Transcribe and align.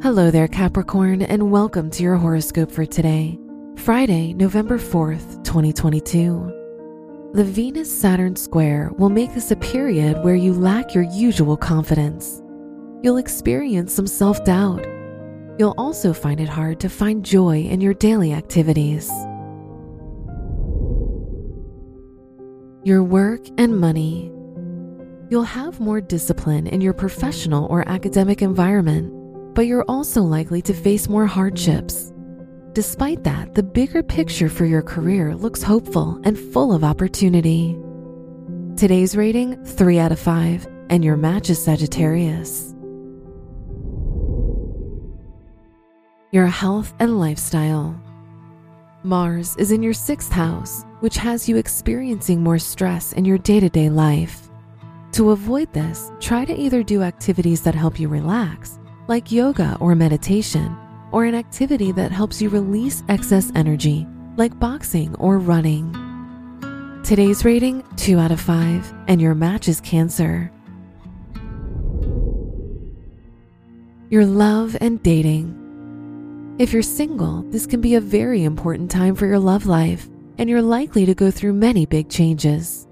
Hello 0.00 0.30
there, 0.30 0.46
Capricorn, 0.46 1.22
and 1.22 1.50
welcome 1.50 1.90
to 1.90 2.04
your 2.04 2.14
horoscope 2.14 2.70
for 2.70 2.86
today, 2.86 3.36
Friday, 3.74 4.32
November 4.32 4.78
4th, 4.78 5.42
2022. 5.42 7.30
The 7.34 7.42
Venus 7.42 7.90
Saturn 8.00 8.36
square 8.36 8.92
will 8.96 9.08
make 9.08 9.34
this 9.34 9.50
a 9.50 9.56
period 9.56 10.22
where 10.22 10.36
you 10.36 10.52
lack 10.52 10.94
your 10.94 11.02
usual 11.02 11.56
confidence. 11.56 12.40
You'll 13.02 13.16
experience 13.16 13.92
some 13.92 14.06
self 14.06 14.44
doubt. 14.44 14.86
You'll 15.58 15.74
also 15.76 16.12
find 16.12 16.38
it 16.38 16.48
hard 16.48 16.78
to 16.78 16.88
find 16.88 17.24
joy 17.24 17.62
in 17.62 17.80
your 17.80 17.94
daily 17.94 18.32
activities. 18.32 19.10
Your 22.84 23.02
work 23.02 23.40
and 23.58 23.80
money. 23.80 24.30
You'll 25.28 25.42
have 25.42 25.80
more 25.80 26.00
discipline 26.00 26.68
in 26.68 26.80
your 26.80 26.94
professional 26.94 27.66
or 27.66 27.86
academic 27.88 28.42
environment, 28.42 29.12
but 29.58 29.66
you're 29.66 29.84
also 29.88 30.22
likely 30.22 30.62
to 30.62 30.72
face 30.72 31.08
more 31.08 31.26
hardships. 31.26 32.12
Despite 32.74 33.24
that, 33.24 33.56
the 33.56 33.62
bigger 33.64 34.04
picture 34.04 34.48
for 34.48 34.64
your 34.64 34.82
career 34.82 35.34
looks 35.34 35.64
hopeful 35.64 36.20
and 36.22 36.38
full 36.38 36.72
of 36.72 36.84
opportunity. 36.84 37.76
Today's 38.76 39.16
rating 39.16 39.64
3 39.64 39.98
out 39.98 40.12
of 40.12 40.20
5, 40.20 40.68
and 40.90 41.04
your 41.04 41.16
match 41.16 41.50
is 41.50 41.60
Sagittarius. 41.60 42.72
Your 46.30 46.46
health 46.46 46.94
and 47.00 47.18
lifestyle. 47.18 48.00
Mars 49.02 49.56
is 49.56 49.72
in 49.72 49.82
your 49.82 49.92
sixth 49.92 50.30
house, 50.30 50.84
which 51.00 51.16
has 51.16 51.48
you 51.48 51.56
experiencing 51.56 52.44
more 52.44 52.60
stress 52.60 53.12
in 53.12 53.24
your 53.24 53.38
day 53.38 53.58
to 53.58 53.68
day 53.68 53.90
life. 53.90 54.50
To 55.14 55.32
avoid 55.32 55.72
this, 55.72 56.12
try 56.20 56.44
to 56.44 56.54
either 56.54 56.84
do 56.84 57.02
activities 57.02 57.62
that 57.62 57.74
help 57.74 57.98
you 57.98 58.06
relax, 58.06 58.77
like 59.08 59.32
yoga 59.32 59.76
or 59.80 59.94
meditation, 59.94 60.76
or 61.12 61.24
an 61.24 61.34
activity 61.34 61.90
that 61.92 62.12
helps 62.12 62.42
you 62.42 62.50
release 62.50 63.02
excess 63.08 63.50
energy, 63.54 64.06
like 64.36 64.58
boxing 64.60 65.14
or 65.16 65.38
running. 65.38 65.90
Today's 67.04 67.42
rating 67.42 67.82
2 67.96 68.18
out 68.18 68.30
of 68.30 68.40
5, 68.40 68.92
and 69.08 69.20
your 69.20 69.34
match 69.34 69.66
is 69.66 69.80
Cancer. 69.80 70.52
Your 74.10 74.26
love 74.26 74.76
and 74.80 75.02
dating. 75.02 75.54
If 76.58 76.72
you're 76.72 76.82
single, 76.82 77.42
this 77.50 77.66
can 77.66 77.80
be 77.80 77.94
a 77.94 78.00
very 78.00 78.44
important 78.44 78.90
time 78.90 79.14
for 79.14 79.26
your 79.26 79.38
love 79.38 79.64
life, 79.64 80.06
and 80.36 80.50
you're 80.50 80.60
likely 80.60 81.06
to 81.06 81.14
go 81.14 81.30
through 81.30 81.54
many 81.54 81.86
big 81.86 82.10
changes. 82.10 82.86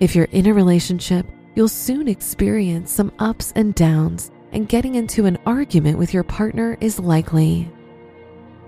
If 0.00 0.14
you're 0.14 0.24
in 0.32 0.46
a 0.46 0.54
relationship, 0.54 1.26
you'll 1.54 1.68
soon 1.68 2.08
experience 2.08 2.90
some 2.90 3.12
ups 3.18 3.52
and 3.56 3.74
downs, 3.74 4.30
and 4.54 4.68
getting 4.68 4.94
into 4.94 5.26
an 5.26 5.36
argument 5.44 5.98
with 5.98 6.14
your 6.14 6.22
partner 6.22 6.78
is 6.80 7.00
likely. 7.00 7.68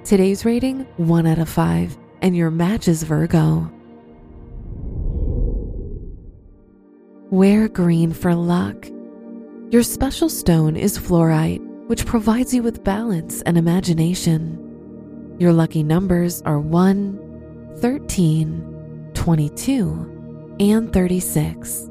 Today's 0.05 0.45
rating 0.45 0.81
1 0.97 1.27
out 1.27 1.39
of 1.39 1.49
5, 1.49 1.97
and 2.23 2.37
your 2.37 2.51
match 2.51 2.89
is 2.89 3.05
Virgo. 3.05 3.73
Wear 7.31 7.69
green 7.69 8.13
for 8.13 8.35
luck. 8.35 8.89
Your 9.71 9.85
special 9.85 10.29
stone 10.29 10.77
is 10.77 10.99
fluorite, 10.99 11.65
which 11.87 12.05
provides 12.05 12.53
you 12.53 12.63
with 12.63 12.85
balance 12.85 13.43
and 13.43 13.57
imagination. 13.57 14.63
Your 15.39 15.53
lucky 15.53 15.85
numbers 15.85 16.43
are 16.43 16.59
1, 16.59 17.77
13, 17.79 19.11
22, 19.15 20.57
and 20.59 20.93
36. 20.93 21.91